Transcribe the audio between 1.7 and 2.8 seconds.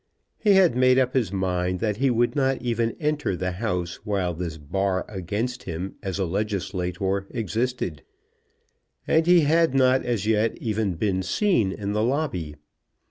that he would not